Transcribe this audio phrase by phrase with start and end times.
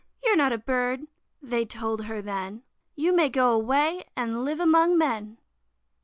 [0.23, 1.01] "You're not a Bird!"
[1.43, 2.63] they told her then,
[2.95, 5.37] "You may go away and live among men!"